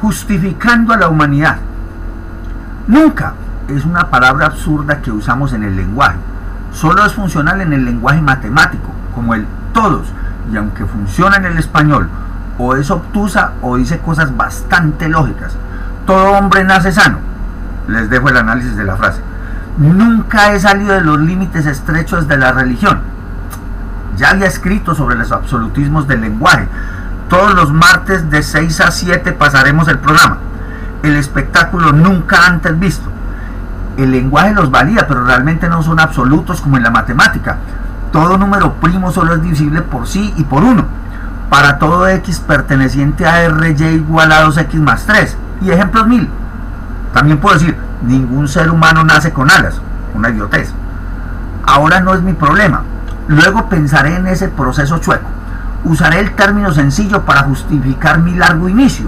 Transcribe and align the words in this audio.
justificando 0.00 0.92
a 0.92 0.96
la 0.96 1.08
humanidad. 1.08 1.56
Nunca 2.86 3.34
es 3.68 3.84
una 3.84 4.10
palabra 4.10 4.46
absurda 4.46 5.00
que 5.00 5.10
usamos 5.10 5.52
en 5.52 5.62
el 5.62 5.76
lenguaje. 5.76 6.16
Solo 6.72 7.04
es 7.04 7.14
funcional 7.14 7.60
en 7.60 7.72
el 7.72 7.84
lenguaje 7.84 8.20
matemático, 8.20 8.90
como 9.14 9.34
el 9.34 9.46
todos, 9.72 10.06
y 10.52 10.56
aunque 10.56 10.84
funciona 10.84 11.36
en 11.36 11.46
el 11.46 11.58
español, 11.58 12.08
o 12.58 12.76
es 12.76 12.90
obtusa 12.90 13.52
o 13.62 13.76
dice 13.76 13.98
cosas 13.98 14.36
bastante 14.36 15.08
lógicas. 15.08 15.56
Todo 16.06 16.32
hombre 16.32 16.64
nace 16.64 16.92
sano. 16.92 17.18
Les 17.88 18.08
dejo 18.10 18.28
el 18.28 18.36
análisis 18.36 18.76
de 18.76 18.84
la 18.84 18.96
frase. 18.96 19.20
Nunca 19.78 20.52
he 20.52 20.60
salido 20.60 20.94
de 20.94 21.00
los 21.00 21.18
límites 21.18 21.66
estrechos 21.66 22.28
de 22.28 22.36
la 22.36 22.52
religión. 22.52 23.00
Ya 24.16 24.30
había 24.30 24.46
escrito 24.46 24.94
sobre 24.94 25.16
los 25.16 25.32
absolutismos 25.32 26.06
del 26.06 26.20
lenguaje. 26.20 26.68
Todos 27.28 27.54
los 27.54 27.72
martes 27.72 28.30
de 28.30 28.42
6 28.42 28.80
a 28.80 28.90
7 28.90 29.32
pasaremos 29.32 29.88
el 29.88 29.98
programa. 29.98 30.38
El 31.02 31.16
espectáculo 31.16 31.92
nunca 31.92 32.46
antes 32.46 32.78
visto. 32.78 33.10
El 33.96 34.10
lenguaje 34.10 34.52
los 34.52 34.70
valía, 34.70 35.06
pero 35.06 35.24
realmente 35.24 35.68
no 35.68 35.82
son 35.82 36.00
absolutos 36.00 36.60
como 36.60 36.76
en 36.76 36.82
la 36.82 36.90
matemática. 36.90 37.58
Todo 38.12 38.38
número 38.38 38.74
primo 38.74 39.10
solo 39.10 39.34
es 39.34 39.42
divisible 39.42 39.82
por 39.82 40.06
sí 40.06 40.34
y 40.36 40.44
por 40.44 40.62
1. 40.62 40.84
Para 41.48 41.78
todo 41.78 42.06
x 42.08 42.40
perteneciente 42.40 43.26
a 43.26 43.42
r, 43.42 43.76
y 43.78 43.84
igual 43.84 44.32
a 44.32 44.44
2x 44.46 44.74
más 44.74 45.04
3. 45.06 45.36
Y 45.62 45.70
ejemplos 45.70 46.06
mil. 46.06 46.28
También 47.12 47.38
puedo 47.38 47.54
decir, 47.54 47.76
ningún 48.02 48.48
ser 48.48 48.70
humano 48.70 49.04
nace 49.04 49.32
con 49.32 49.50
alas. 49.50 49.80
Una 50.14 50.30
idiotez. 50.30 50.72
Ahora 51.66 52.00
no 52.00 52.14
es 52.14 52.22
mi 52.22 52.34
problema. 52.34 52.82
Luego 53.28 53.68
pensaré 53.68 54.16
en 54.16 54.26
ese 54.26 54.48
proceso 54.48 54.98
chueco. 54.98 55.28
Usaré 55.84 56.20
el 56.20 56.34
término 56.34 56.72
sencillo 56.72 57.22
para 57.22 57.42
justificar 57.42 58.18
mi 58.18 58.34
largo 58.34 58.68
inicio. 58.68 59.06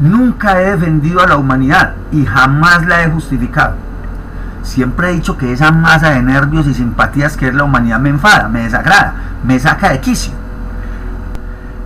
Nunca 0.00 0.60
he 0.60 0.72
defendido 0.72 1.20
a 1.20 1.26
la 1.26 1.36
humanidad 1.36 1.94
y 2.12 2.24
jamás 2.26 2.86
la 2.86 3.02
he 3.02 3.10
justificado. 3.10 3.74
Siempre 4.62 5.10
he 5.10 5.14
dicho 5.14 5.36
que 5.36 5.52
esa 5.52 5.70
masa 5.70 6.10
de 6.10 6.22
nervios 6.22 6.66
y 6.66 6.74
simpatías 6.74 7.36
que 7.36 7.48
es 7.48 7.54
la 7.54 7.64
humanidad 7.64 8.00
me 8.00 8.10
enfada, 8.10 8.48
me 8.48 8.64
desagrada, 8.64 9.14
me 9.44 9.58
saca 9.58 9.90
de 9.90 10.00
quicio. 10.00 10.32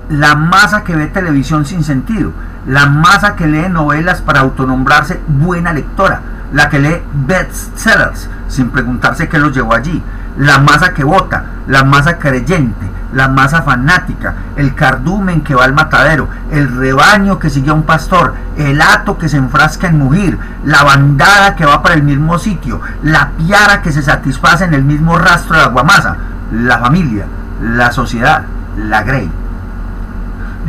La 0.08 0.34
masa 0.34 0.82
que 0.82 0.96
ve 0.96 1.06
televisión 1.06 1.64
sin 1.64 1.84
sentido, 1.84 2.32
la 2.66 2.86
masa 2.86 3.36
que 3.36 3.46
lee 3.46 3.68
novelas 3.68 4.20
para 4.20 4.40
autonombrarse 4.40 5.20
buena 5.26 5.72
lectora, 5.72 6.20
la 6.52 6.68
que 6.68 6.80
lee 6.80 7.02
bestsellers 7.12 8.28
sin 8.48 8.70
preguntarse 8.70 9.28
qué 9.28 9.38
los 9.38 9.54
llevó 9.54 9.74
allí, 9.74 10.02
la 10.36 10.58
masa 10.58 10.94
que 10.94 11.04
vota, 11.04 11.44
la 11.66 11.84
masa 11.84 12.18
creyente, 12.18 12.90
la 13.12 13.28
masa 13.28 13.62
fanática, 13.62 14.34
el 14.56 14.74
cardumen 14.74 15.42
que 15.42 15.54
va 15.54 15.64
al 15.64 15.74
matadero, 15.74 16.28
el 16.50 16.74
rebaño 16.74 17.38
que 17.38 17.50
sigue 17.50 17.70
a 17.70 17.74
un 17.74 17.82
pastor, 17.82 18.34
el 18.56 18.80
hato 18.80 19.18
que 19.18 19.28
se 19.28 19.36
enfrasca 19.36 19.88
en 19.88 19.98
mugir, 19.98 20.38
la 20.64 20.82
bandada 20.82 21.54
que 21.54 21.66
va 21.66 21.82
para 21.82 21.94
el 21.94 22.02
mismo 22.02 22.38
sitio, 22.38 22.80
la 23.02 23.30
piara 23.30 23.82
que 23.82 23.92
se 23.92 24.02
satisface 24.02 24.64
en 24.64 24.74
el 24.74 24.84
mismo 24.84 25.18
rastro 25.18 25.56
de 25.56 25.62
la 25.62 25.68
guamasa, 25.68 26.16
la 26.52 26.78
familia, 26.78 27.26
la 27.62 27.92
sociedad, 27.92 28.44
la 28.76 29.02
grey. 29.02 29.30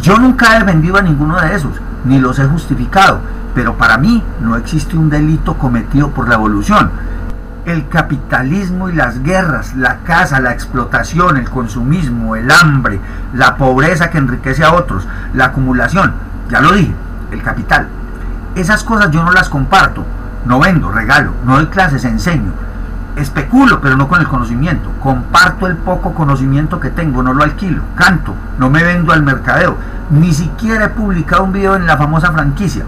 Yo 0.02 0.18
nunca 0.18 0.58
he 0.58 0.64
vendido 0.64 0.98
a 0.98 1.02
ninguno 1.02 1.40
de 1.40 1.56
esos, 1.56 1.74
ni 2.04 2.20
los 2.20 2.38
he 2.40 2.46
justificado, 2.46 3.22
pero 3.56 3.78
para 3.78 3.98
mí 3.98 4.22
no 4.42 4.58
existe 4.58 4.98
un 4.98 5.10
delito 5.10 5.54
cometido 5.54 6.10
por 6.10 6.28
la 6.28 6.36
evolución 6.36 6.92
el 7.66 7.88
capitalismo 7.88 8.90
y 8.90 8.94
las 8.94 9.24
guerras, 9.24 9.76
la 9.76 9.98
caza, 10.04 10.40
la 10.40 10.52
explotación, 10.52 11.38
el 11.38 11.50
consumismo, 11.50 12.36
el 12.36 12.52
hambre, 12.52 13.00
la 13.34 13.56
pobreza 13.56 14.10
que 14.10 14.18
enriquece 14.18 14.64
a 14.64 14.74
otros, 14.74 15.08
la 15.34 15.46
acumulación, 15.46 16.14
ya 16.50 16.60
lo 16.60 16.74
dije, 16.74 16.94
el 17.32 17.42
capital. 17.42 17.88
Esas 18.56 18.84
cosas 18.84 19.12
yo 19.12 19.24
no 19.24 19.32
las 19.32 19.50
comparto, 19.50 20.06
no 20.46 20.60
vendo, 20.60 20.92
regalo, 20.92 21.32
no 21.46 21.56
doy 21.56 21.68
clases, 21.68 22.04
enseño. 22.06 22.52
Especulo, 23.16 23.80
pero 23.80 23.96
no 23.96 24.08
con 24.08 24.20
el 24.20 24.28
conocimiento. 24.28 24.92
Comparto 25.00 25.68
el 25.68 25.78
poco 25.78 26.14
conocimiento 26.14 26.80
que 26.80 26.90
tengo, 26.90 27.22
no 27.22 27.34
lo 27.34 27.44
alquilo. 27.44 27.84
Canto, 27.96 28.34
no 28.58 28.72
me 28.72 28.84
vendo 28.84 29.14
al 29.14 29.22
mercadeo. 29.22 29.78
Ni 30.10 30.34
siquiera 30.34 30.86
he 30.86 30.90
publicado 30.90 31.44
un 31.44 31.54
video 31.54 31.76
en 31.76 31.86
la 31.86 31.96
famosa 31.96 32.32
franquicia. 32.32 32.86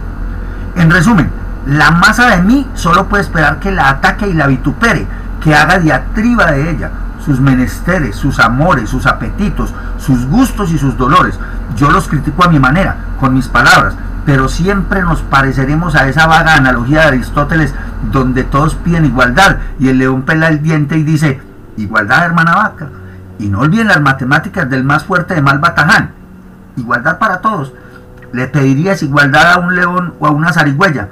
En 0.75 0.89
resumen, 0.89 1.29
la 1.65 1.89
masa 1.89 2.35
de 2.35 2.43
mí 2.43 2.67
solo 2.75 3.07
puede 3.07 3.23
esperar 3.23 3.59
que 3.59 3.71
la 3.71 3.89
ataque 3.89 4.27
y 4.27 4.33
la 4.33 4.47
vitupere, 4.47 5.07
que 5.41 5.55
haga 5.55 5.79
diatriba 5.79 6.51
de 6.51 6.69
ella, 6.69 6.91
sus 7.23 7.39
menesteres, 7.39 8.15
sus 8.15 8.39
amores, 8.39 8.89
sus 8.89 9.07
apetitos, 9.07 9.73
sus 9.97 10.27
gustos 10.27 10.71
y 10.71 10.77
sus 10.77 10.95
dolores. 10.95 11.39
Yo 11.75 11.89
los 11.89 12.07
critico 12.07 12.43
a 12.43 12.49
mi 12.49 12.59
manera, 12.59 12.97
con 13.19 13.33
mis 13.33 13.47
palabras, 13.47 13.95
pero 14.27 14.47
siempre 14.47 15.01
nos 15.01 15.21
pareceremos 15.23 15.95
a 15.95 16.07
esa 16.07 16.27
vaga 16.27 16.55
analogía 16.55 17.01
de 17.01 17.07
Aristóteles 17.07 17.73
donde 18.11 18.43
todos 18.43 18.75
piden 18.75 19.05
igualdad 19.05 19.57
y 19.79 19.89
el 19.89 19.97
león 19.97 20.21
pela 20.21 20.49
el 20.49 20.61
diente 20.61 20.97
y 20.97 21.03
dice, 21.03 21.41
igualdad 21.77 22.25
hermana 22.25 22.55
vaca. 22.55 22.89
Y 23.39 23.49
no 23.49 23.59
olviden 23.59 23.87
las 23.87 24.01
matemáticas 24.01 24.69
del 24.69 24.83
más 24.83 25.03
fuerte 25.03 25.33
de 25.33 25.41
Malbataján. 25.41 26.11
Igualdad 26.77 27.17
para 27.17 27.41
todos. 27.41 27.73
Le 28.31 28.47
pedirías 28.47 29.01
igualdad 29.01 29.53
a 29.53 29.59
un 29.59 29.75
león 29.75 30.13
o 30.19 30.27
a 30.27 30.31
una 30.31 30.53
zarigüeya 30.53 31.09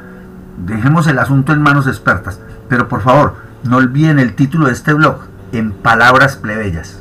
Dejemos 0.58 1.08
el 1.08 1.20
asunto 1.20 1.54
en 1.54 1.62
manos 1.62 1.88
expertas, 1.88 2.40
pero 2.70 2.88
por 2.88 3.02
favor, 3.02 3.36
no 3.64 3.78
olviden 3.78 4.20
el 4.20 4.36
título 4.36 4.68
de 4.68 4.74
este 4.74 4.94
blog, 4.94 5.18
en 5.52 5.72
palabras 5.72 6.36
plebeyas. 6.36 7.00